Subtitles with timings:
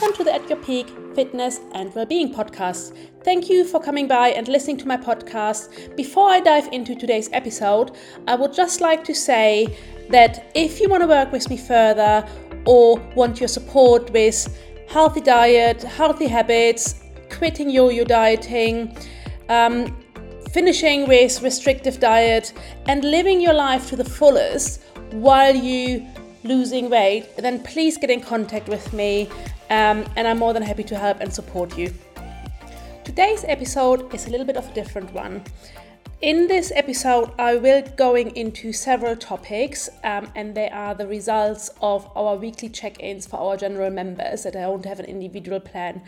[0.00, 0.86] Welcome to the At Your Peak
[1.16, 2.96] Fitness and Wellbeing podcast.
[3.24, 5.96] Thank you for coming by and listening to my podcast.
[5.96, 7.96] Before I dive into today's episode,
[8.28, 9.76] I would just like to say
[10.10, 12.24] that if you want to work with me further
[12.64, 14.56] or want your support with
[14.88, 18.96] healthy diet, healthy habits, quitting yo yo dieting,
[19.48, 19.96] um,
[20.52, 22.52] finishing with restrictive diet,
[22.86, 24.80] and living your life to the fullest
[25.10, 26.06] while you
[26.44, 29.28] losing weight, then please get in contact with me
[29.70, 31.92] um, and I'm more than happy to help and support you.
[33.04, 35.42] Today's episode is a little bit of a different one.
[36.20, 41.70] In this episode, I will going into several topics, um, and they are the results
[41.80, 46.02] of our weekly check-ins for our general members that I don't have an individual plan.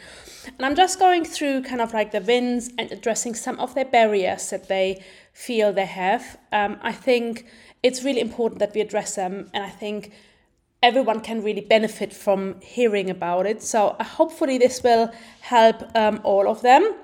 [0.46, 3.84] And I'm just going through kind of like the wins and addressing some of the
[3.84, 5.00] barriers that they
[5.32, 6.36] feel they have.
[6.50, 7.46] Um, I think
[7.84, 10.12] it's really important that we address them, and I think
[10.82, 13.62] everyone can really benefit from hearing about it.
[13.62, 16.94] So uh, hopefully this will help um, all of them.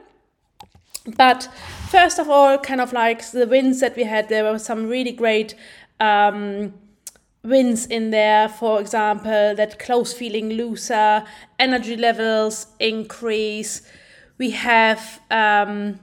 [1.16, 1.49] But
[1.88, 5.13] first of all, kind of like the wins that we had, there were some really
[5.13, 5.54] great
[6.01, 6.74] um,
[7.45, 8.49] wins in there.
[8.49, 11.24] For example, that clothes feeling looser,
[11.59, 13.82] energy levels increase.
[14.38, 16.01] We have um,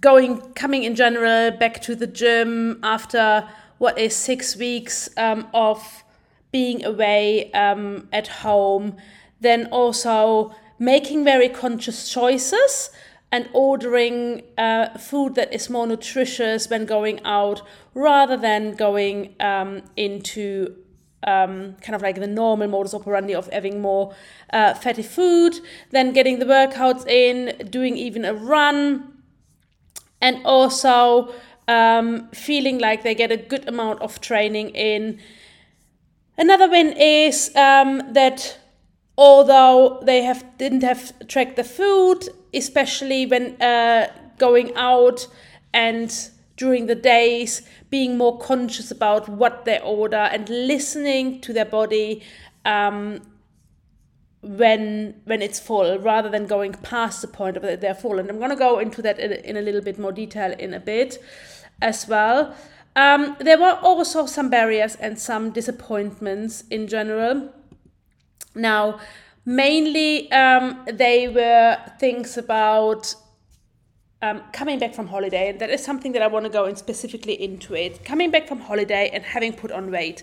[0.00, 3.46] going coming in general back to the gym after
[3.78, 6.04] what is six weeks um, of
[6.52, 8.96] being away um, at home,
[9.40, 12.90] then also making very conscious choices
[13.32, 17.60] and ordering uh, food that is more nutritious when going out
[17.94, 20.74] rather than going um, into
[21.24, 24.14] um, kind of like the normal modus operandi of having more
[24.52, 25.58] uh, fatty food,
[25.90, 29.12] then getting the workouts in, doing even a run,
[30.20, 31.32] and also
[31.68, 35.18] um, feeling like they get a good amount of training in.
[36.38, 38.58] Another win is um, that
[39.16, 45.26] although they have didn't have tracked the food, especially when uh, going out
[45.72, 51.66] and during the days, being more conscious about what they order and listening to their
[51.66, 52.22] body
[52.64, 53.20] um,
[54.42, 58.18] when when it's full, rather than going past the point of that they're full.
[58.18, 60.74] And I'm going to go into that in, in a little bit more detail in
[60.74, 61.18] a bit
[61.80, 62.54] as well.
[62.94, 67.52] Um, there were also some barriers and some disappointments in general.
[68.54, 69.00] Now,
[69.44, 73.14] mainly um, they were things about
[74.22, 76.76] um, coming back from holiday, and that is something that I want to go in
[76.76, 78.04] specifically into it.
[78.04, 80.22] Coming back from holiday and having put on weight.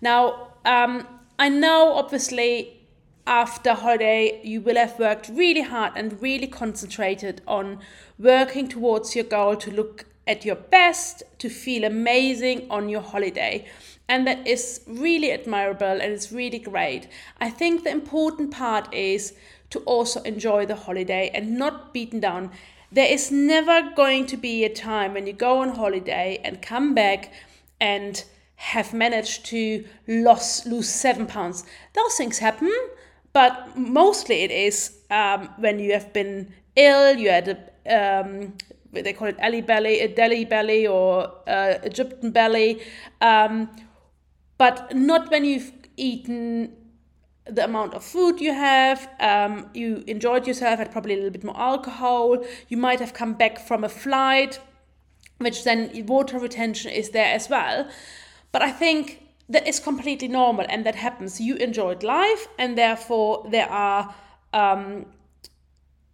[0.00, 1.06] Now, um,
[1.38, 2.80] I know obviously
[3.26, 7.80] after holiday you will have worked really hard and really concentrated on
[8.18, 13.66] working towards your goal to look at your best, to feel amazing on your holiday.
[14.08, 17.08] And that is really admirable and it's really great.
[17.40, 19.34] I think the important part is
[19.70, 22.50] to also enjoy the holiday and not beaten down.
[22.92, 26.94] There is never going to be a time when you go on holiday and come
[26.94, 27.32] back
[27.80, 28.22] and
[28.56, 31.64] have managed to lose, lose seven pounds.
[31.94, 32.72] Those things happen,
[33.32, 38.54] but mostly it is um, when you have been ill, you had a um,
[39.02, 42.80] they call it Bali belly, a Delhi belly, or uh, Egyptian belly,
[43.20, 43.70] um,
[44.58, 46.72] but not when you've eaten
[47.46, 51.44] the amount of food you have, um, you enjoyed yourself, had probably a little bit
[51.44, 54.60] more alcohol, you might have come back from a flight,
[55.38, 57.88] which then water retention is there as well.
[58.52, 61.40] But I think that is completely normal and that happens.
[61.40, 64.14] You enjoyed life, and therefore there are
[64.52, 65.06] um,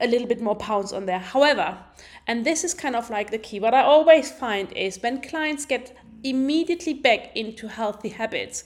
[0.00, 1.18] a little bit more pounds on there.
[1.18, 1.78] However,
[2.26, 5.66] and this is kind of like the key, what I always find is when clients
[5.66, 8.64] get immediately back into healthy habits,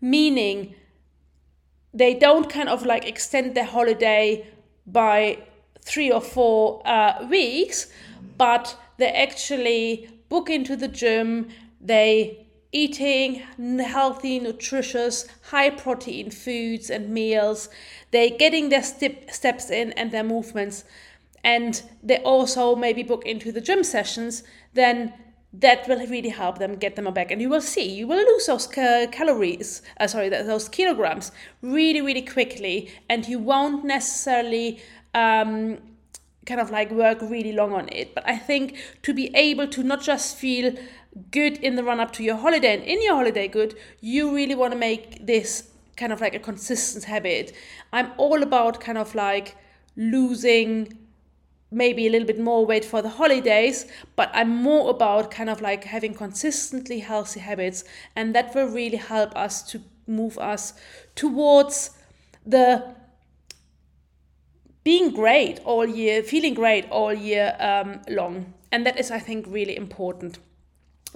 [0.00, 0.74] meaning
[1.92, 4.46] they don't kind of like extend their holiday
[4.86, 5.38] by
[5.82, 7.86] three or four uh, weeks,
[8.36, 11.48] but they actually book into the gym,
[11.80, 12.45] they
[12.76, 13.42] eating
[13.78, 17.70] healthy, nutritious, high protein foods and meals.
[18.10, 20.84] They're getting their step, steps in and their movements,
[21.42, 24.42] and they also maybe book into the gym sessions,
[24.74, 25.14] then
[25.54, 27.30] that will really help them get them back.
[27.30, 31.32] And you will see, you will lose those calories, uh, sorry, those kilograms
[31.62, 34.80] really, really quickly, and you won't necessarily.
[35.14, 35.78] Um,
[36.46, 38.14] kind of like work really long on it.
[38.14, 40.74] But I think to be able to not just feel
[41.30, 44.54] good in the run up to your holiday and in your holiday good, you really
[44.54, 47.52] want to make this kind of like a consistent habit.
[47.92, 49.56] I'm all about kind of like
[49.96, 50.98] losing
[51.70, 55.60] maybe a little bit more weight for the holidays, but I'm more about kind of
[55.60, 57.84] like having consistently healthy habits,
[58.14, 60.74] and that will really help us to move us
[61.16, 61.90] towards
[62.44, 62.94] the
[64.84, 68.54] being great all year, feeling great all year um, long.
[68.70, 70.38] And that is, I think, really important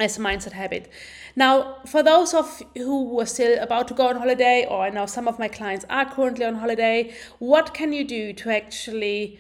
[0.00, 0.90] as a mindset habit.
[1.36, 5.06] Now, for those of who were still about to go on holiday, or I know
[5.06, 9.38] some of my clients are currently on holiday, what can you do to actually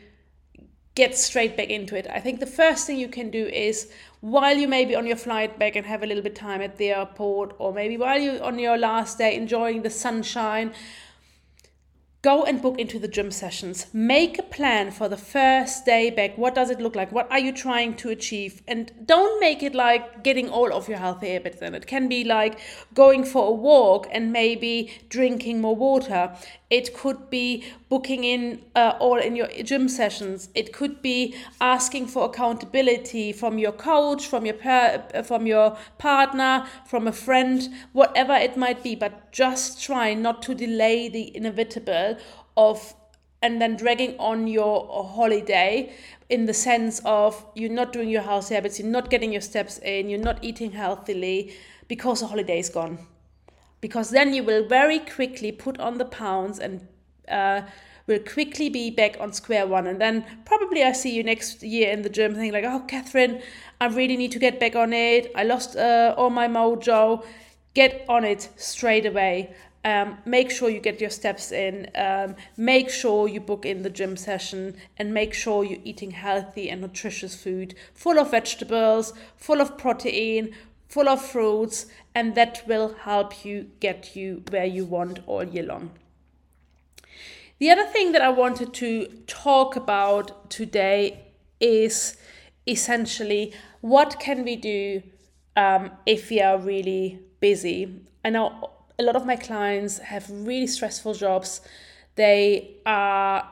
[0.94, 2.06] get straight back into it?
[2.10, 3.90] I think the first thing you can do is
[4.20, 6.76] while you may be on your flight back and have a little bit time at
[6.76, 10.72] the airport, or maybe while you're on your last day enjoying the sunshine,
[12.22, 13.86] Go and book into the gym sessions.
[13.94, 16.36] Make a plan for the first day back.
[16.36, 17.10] What does it look like?
[17.12, 18.60] What are you trying to achieve?
[18.68, 21.74] And don't make it like getting all of your healthy habits in.
[21.74, 22.60] It can be like
[22.92, 26.36] going for a walk and maybe drinking more water.
[26.68, 30.50] It could be booking in uh, all in your gym sessions.
[30.54, 36.66] It could be asking for accountability from your coach, from your per- from your partner,
[36.86, 38.94] from a friend, whatever it might be.
[38.94, 42.09] But just try not to delay the inevitable
[42.56, 42.94] of
[43.42, 45.92] and then dragging on your holiday
[46.28, 49.78] in the sense of you're not doing your healthy habits, you're not getting your steps
[49.78, 51.54] in, you're not eating healthily
[51.88, 52.98] because the holiday is gone
[53.80, 56.86] because then you will very quickly put on the pounds and
[57.28, 57.62] uh,
[58.06, 59.86] will quickly be back on square one.
[59.86, 63.40] And then probably I see you next year in the gym thinking like, oh, Catherine,
[63.80, 65.32] I really need to get back on it.
[65.34, 67.24] I lost uh, all my mojo.
[67.72, 69.54] Get on it straight away.
[69.82, 71.88] Um, make sure you get your steps in.
[71.94, 76.68] Um, make sure you book in the gym session and make sure you're eating healthy
[76.68, 80.54] and nutritious food, full of vegetables, full of protein,
[80.88, 85.62] full of fruits, and that will help you get you where you want all year
[85.62, 85.90] long.
[87.58, 91.26] The other thing that I wanted to talk about today
[91.60, 92.16] is
[92.66, 95.02] essentially what can we do
[95.56, 98.00] um, if we are really busy.
[98.24, 98.70] I know
[99.00, 101.60] a lot of my clients have really stressful jobs.
[102.16, 103.48] They are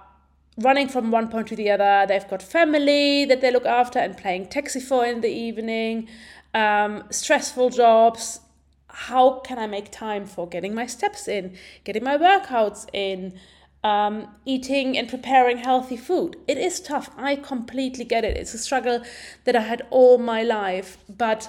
[0.59, 2.07] running from one point to the other.
[2.07, 6.09] They've got family that they look after and playing taxi for in the evening
[6.55, 8.41] um, stressful jobs.
[8.89, 13.39] How can I make time for getting my steps in, getting my workouts in,
[13.85, 16.37] um, eating and preparing healthy food?
[16.49, 17.11] It is tough.
[17.17, 18.37] I completely get it.
[18.37, 19.03] It's a struggle
[19.45, 20.99] that I had all my life.
[21.09, 21.49] But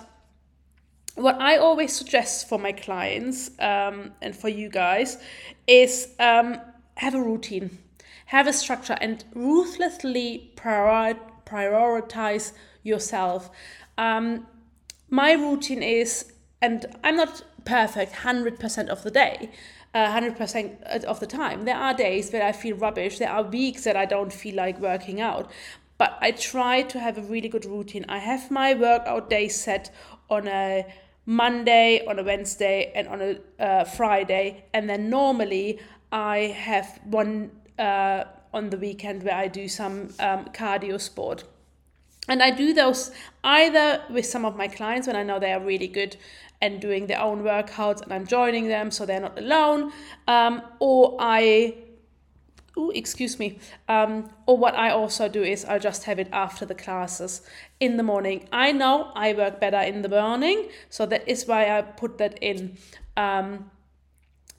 [1.20, 5.18] what I always suggest for my clients um, and for you guys
[5.68, 6.58] is um,
[6.96, 7.78] have a routine,
[8.28, 13.50] have a structure, and ruthlessly prior- prioritize yourself.
[13.98, 14.48] Um,
[15.10, 16.32] my routine is,
[16.62, 19.52] and I'm not perfect 100% of the day.
[19.92, 21.66] Uh, 100% of the time.
[21.66, 23.18] There are days where I feel rubbish.
[23.18, 25.50] There are weeks that I don't feel like working out.
[25.98, 28.06] But I try to have a really good routine.
[28.08, 29.90] I have my workout day set
[30.30, 30.86] on a
[31.30, 34.64] Monday, on a Wednesday, and on a uh, Friday.
[34.74, 35.80] And then normally
[36.12, 41.44] I have one uh, on the weekend where I do some um, cardio sport.
[42.28, 43.12] And I do those
[43.44, 46.18] either with some of my clients when I know they are really good
[46.62, 49.92] and doing their own workouts and I'm joining them so they're not alone,
[50.28, 51.76] um, or I
[52.80, 53.60] Ooh, excuse me.
[53.90, 57.42] Um, or what I also do is I just have it after the classes
[57.82, 58.48] in the morning.
[58.54, 62.40] I know I work better in the morning, so that is why I put that
[62.42, 62.78] in.
[63.18, 63.70] Um,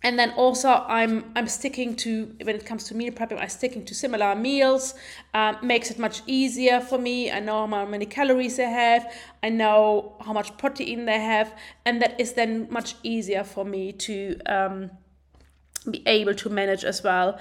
[0.02, 3.84] and then also i'm i'm sticking to when it comes to meal prepping i'm sticking
[3.84, 4.94] to similar meals
[5.34, 9.12] um, makes it much easier for me i know how many calories they have
[9.42, 13.92] i know how much protein they have and that is then much easier for me
[13.92, 14.90] to um,
[15.90, 17.38] be able to manage as well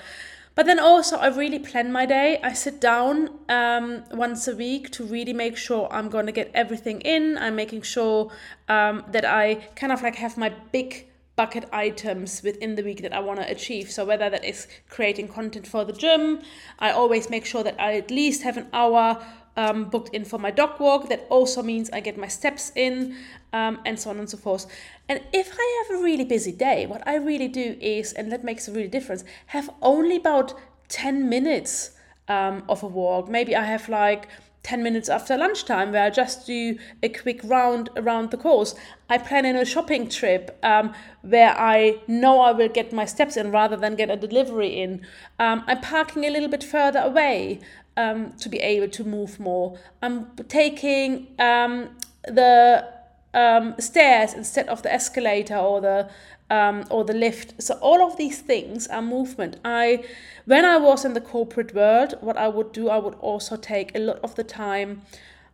[0.56, 4.90] but then also i really plan my day i sit down um, once a week
[4.90, 8.32] to really make sure i'm going to get everything in i'm making sure
[8.68, 13.14] um, that i kind of like have my big bucket items within the week that
[13.14, 13.90] I want to achieve.
[13.90, 16.42] So whether that is creating content for the gym,
[16.80, 19.24] I always make sure that I at least have an hour
[19.56, 21.08] um, booked in for my dog walk.
[21.08, 23.16] That also means I get my steps in
[23.54, 24.66] um, and so on and so forth.
[25.08, 28.44] And if I have a really busy day, what I really do is, and that
[28.44, 30.54] makes a really difference, have only about
[30.90, 31.92] 10 minutes
[32.28, 33.30] um, of a walk.
[33.30, 34.28] Maybe I have like
[34.64, 38.76] 10 minutes after lunchtime where I just do a quick round around the course.
[39.10, 43.38] I plan in a shopping trip um, where I know I will get my steps
[43.38, 45.06] in rather than get a delivery in.
[45.40, 47.62] Um, I'm parking a little bit further away
[47.98, 49.80] um, to be able to move more.
[50.02, 51.90] I'm taking um,
[52.26, 52.99] the
[53.34, 56.10] um, stairs instead of the escalator or the
[56.50, 57.62] um, or the lift.
[57.62, 59.58] So all of these things are movement.
[59.64, 60.04] I,
[60.46, 63.96] when I was in the corporate world, what I would do, I would also take
[63.96, 65.04] a lot of the time.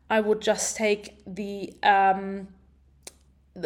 [0.10, 2.48] I would just take the um,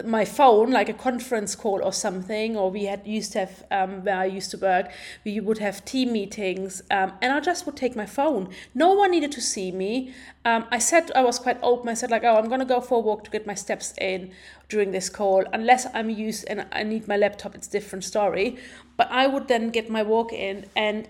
[0.06, 4.04] my phone like a conference call or something or we had used to have um,
[4.04, 4.92] where i used to work
[5.26, 8.50] we would have team meetings um, and i just would take my phone.
[8.76, 10.14] No one needed to see me.
[10.46, 11.90] Um, i said i was quite open.
[11.90, 13.94] I said like oh i'm going to go for a walk to get my steps
[13.98, 14.32] in
[14.68, 15.44] during this call.
[15.54, 18.58] Unless i'm used and i need my laptop it's different story.
[18.96, 21.08] But i would then get my walk in and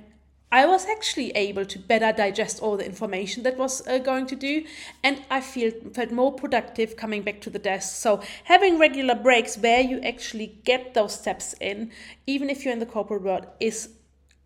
[0.51, 4.35] I was actually able to better digest all the information that was uh, going to
[4.35, 4.65] do,
[5.03, 8.01] and I feel felt more productive coming back to the desk.
[8.01, 11.91] So having regular breaks where you actually get those steps in,
[12.25, 13.89] even if you're in the corporate world, is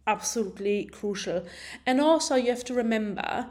[0.05, 1.45] absolutely crucial.
[1.85, 3.47] And also you have to remember,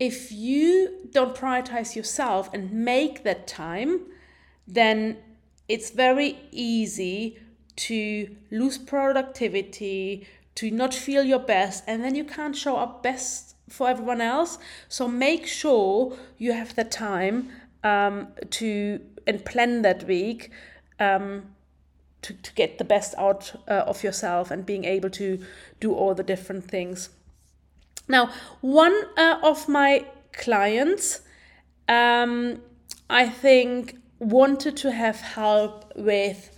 [0.00, 4.00] if you don't prioritize yourself and make that time,
[4.66, 5.18] then
[5.68, 7.38] it's very easy
[7.76, 13.56] to lose productivity to not feel your best and then you can't show up best
[13.68, 14.58] for everyone else.
[14.88, 17.50] So make sure you have the time
[17.82, 20.50] um, to and plan that week
[20.98, 21.44] um,
[22.22, 25.38] to, to get the best out uh, of yourself and being able to
[25.80, 27.08] do all the different things.
[28.08, 28.30] Now
[28.60, 31.20] one uh, of my clients
[31.88, 32.60] um,
[33.10, 36.50] i think wanted to have help with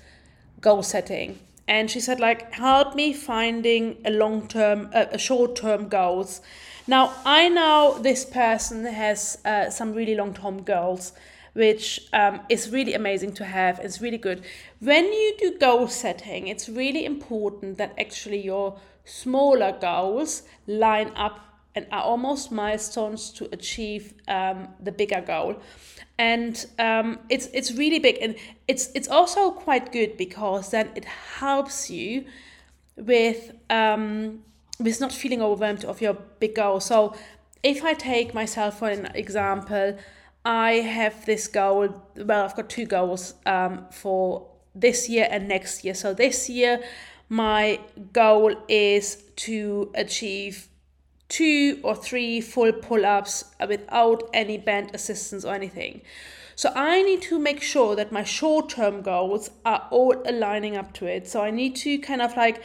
[0.60, 5.56] goal setting and she said like help me finding a long term uh, a short
[5.56, 6.40] term goals.
[6.86, 11.12] Now i know this person has uh, some really long term goals
[11.54, 13.78] which um, is really amazing to have.
[13.78, 14.42] It's really good.
[14.80, 21.53] When you do goal setting it's really important that actually your smaller goals line up
[21.74, 25.56] and are almost milestones to achieve um, the bigger goal.
[26.18, 28.18] And um, it's it's really big.
[28.20, 28.36] And
[28.68, 32.24] it's it's also quite good because then it helps you
[32.96, 34.42] with um,
[34.78, 36.80] with not feeling overwhelmed of your big goal.
[36.80, 37.14] So
[37.62, 39.96] if i take myself for an example
[40.44, 45.84] i have this goal well i've got two goals um, for this year and next
[45.84, 45.94] year.
[45.94, 46.82] So this year
[47.28, 47.80] my
[48.12, 50.68] goal is to achieve
[51.28, 56.02] two or three full pull-ups without any band assistance or anything.
[56.56, 61.06] So I need to make sure that my short-term goals are all aligning up to
[61.06, 61.26] it.
[61.26, 62.62] So I need to kind of like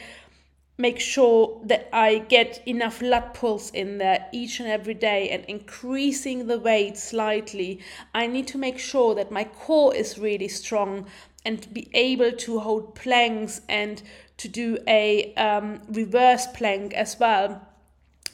[0.78, 5.44] make sure that I get enough lat pulls in there each and every day and
[5.44, 7.80] increasing the weight slightly.
[8.14, 11.06] I need to make sure that my core is really strong
[11.44, 14.02] and be able to hold planks and
[14.38, 17.66] to do a um, reverse plank as well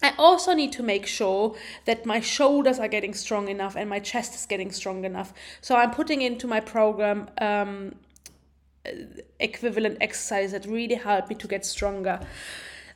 [0.02, 3.98] I also need to make sure that my shoulders are getting strong enough and my
[3.98, 5.32] chest is getting strong enough.
[5.60, 7.94] So I'm putting into my program um,
[9.40, 12.20] equivalent exercise that really help me to get stronger.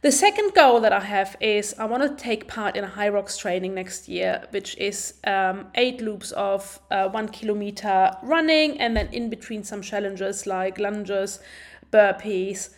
[0.02, 3.38] The second goal that I have is I want to take part in a HYROX
[3.38, 9.08] training next year, which is um, eight loops of uh, one kilometer running and then
[9.12, 11.40] in between some challenges like lunges,
[11.92, 12.70] burpees,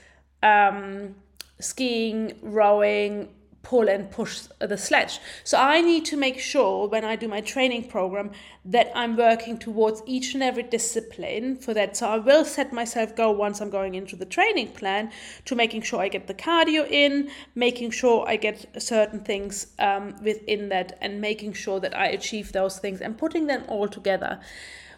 [0.43, 1.15] um,
[1.61, 3.29] skiing, rowing,
[3.63, 5.21] pull and push the sledge.
[5.45, 8.33] So I need to make sure when I do my training program
[8.65, 11.97] that I'm working towards each and every discipline for that.
[11.97, 15.11] So I will set myself goal once I'm going into the training plan
[15.45, 20.17] to making sure I get the cardio in, making sure I get certain things um,
[20.23, 24.41] within that, and making sure that I achieve those things and putting them all together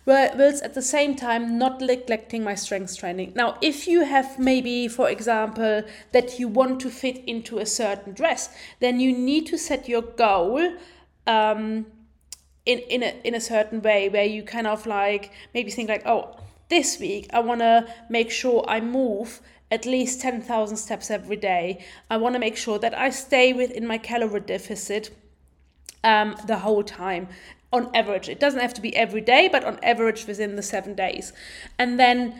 [0.06, 3.32] whilst at the same time not neglecting my strength training.
[3.34, 5.82] Now, if you have maybe, for example,
[6.12, 10.02] that you want to fit into a certain dress, then you need to set your
[10.02, 10.76] goal
[11.26, 11.86] um,
[12.66, 16.06] in, in, a, in a certain way where you kind of like maybe think like,
[16.06, 16.36] oh,
[16.68, 21.84] this week I want to make sure I move at least 10,000 steps every day.
[22.10, 25.10] I want to make sure that I stay within my calorie deficit
[26.04, 27.28] um, the whole time
[27.74, 28.28] on average.
[28.28, 31.32] It doesn't have to be every day, but on average within the seven days.
[31.76, 32.38] And then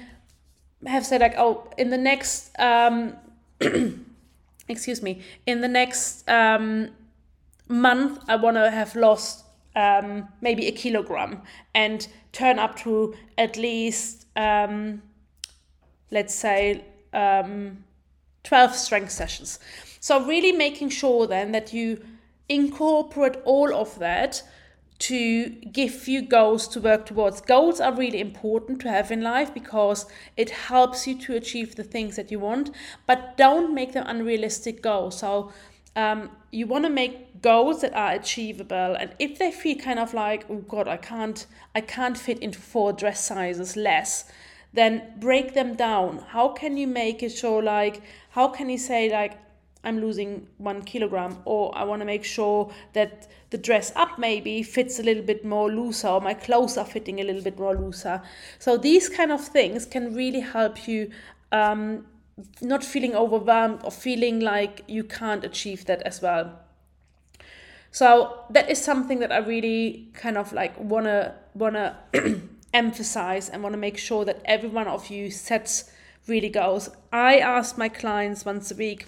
[0.86, 3.16] have said like, oh, in the next, um,
[4.68, 6.90] excuse me, in the next um,
[7.68, 11.42] month, I want to have lost um, maybe a kilogram
[11.74, 15.02] and turn up to at least, um,
[16.12, 17.82] let's say, um,
[18.44, 19.58] 12 strength sessions.
[19.98, 22.04] So really making sure then that you
[22.48, 24.42] incorporate all of that
[24.98, 27.40] to give you goals to work towards.
[27.40, 31.82] Goals are really important to have in life because it helps you to achieve the
[31.82, 32.70] things that you want,
[33.06, 35.18] but don't make them unrealistic goals.
[35.18, 35.52] So
[35.96, 40.14] um, you want to make goals that are achievable, and if they feel kind of
[40.14, 44.30] like, oh God, I can't, I can't fit into four dress sizes less,
[44.72, 46.24] then break them down.
[46.28, 48.00] How can you make it show like?
[48.30, 49.38] How can you say like?
[49.84, 54.62] I'm losing one kilogram, or I want to make sure that the dress up maybe
[54.62, 57.74] fits a little bit more looser, or my clothes are fitting a little bit more
[57.74, 58.22] looser.
[58.58, 61.10] So these kind of things can really help you
[61.52, 62.06] um,
[62.60, 66.58] not feeling overwhelmed or feeling like you can't achieve that as well.
[67.90, 71.96] So that is something that I really kind of like wanna wanna
[72.74, 75.90] emphasize and want to make sure that every one of you sets
[76.26, 76.90] really goals.
[77.12, 79.06] I ask my clients once a week,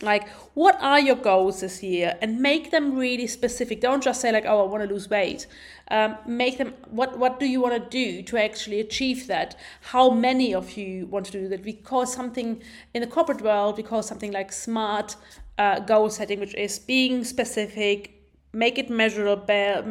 [0.00, 2.16] like, what are your goals this year?
[2.20, 3.80] And make them really specific.
[3.80, 5.46] Don't just say like, oh, I want to lose weight.
[5.88, 6.74] Um, make them.
[6.90, 9.56] What What do you want to do to actually achieve that?
[9.80, 11.64] How many of you want to do that?
[11.64, 12.62] We call something
[12.94, 13.76] in the corporate world.
[13.76, 15.16] We call something like smart
[15.58, 18.22] uh, goal setting, which is being specific,
[18.52, 19.84] make it measurable,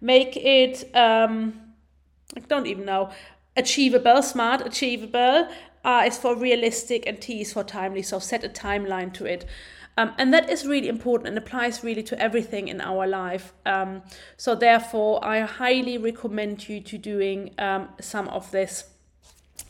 [0.00, 0.94] make it.
[0.94, 1.60] Um,
[2.36, 3.10] I don't even know
[3.56, 5.48] achievable, smart, achievable.
[5.86, 8.02] R is for realistic and T is for timely.
[8.02, 9.46] So set a timeline to it.
[9.98, 13.54] Um, and that is really important and applies really to everything in our life.
[13.64, 14.02] Um,
[14.36, 18.84] so therefore, I highly recommend you to doing um, some of this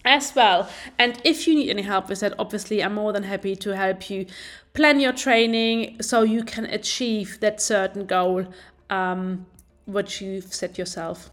[0.04, 0.68] as well.
[0.98, 4.10] And if you need any help with that, obviously, I'm more than happy to help
[4.10, 4.26] you
[4.72, 8.46] plan your training so you can achieve that certain goal
[8.90, 9.46] um,
[9.86, 11.30] which you've set yourself.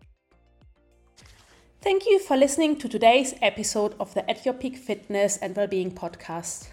[1.83, 5.91] Thank you for listening to today's episode of the At Your Peak Fitness and Wellbeing
[5.91, 6.69] podcast.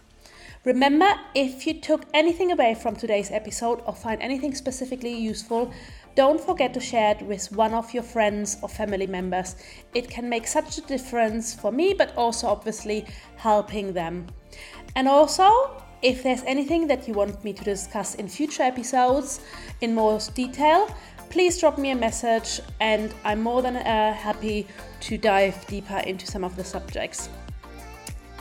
[0.64, 5.72] Remember, if you took anything away from today's episode or find anything specifically useful,
[6.14, 9.56] don't forget to share it with one of your friends or family members.
[9.94, 14.28] It can make such a difference for me, but also obviously helping them.
[14.94, 19.40] And also, if there's anything that you want me to discuss in future episodes
[19.80, 20.88] in more detail,
[21.30, 24.68] please drop me a message and I'm more than uh, happy
[25.00, 27.28] to dive deeper into some of the subjects.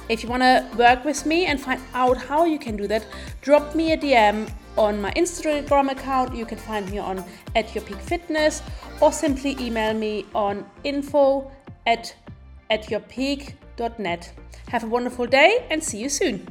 [0.10, 3.06] If you want to work with me and find out how you can do that,
[3.42, 6.36] drop me a DM on my Instagram account.
[6.36, 7.24] You can find me on
[7.56, 8.64] at your peak fitness
[9.02, 11.52] or simply email me on info
[11.86, 12.16] at
[12.72, 14.34] at your peak.net.
[14.70, 16.48] Have a wonderful day and see you soon.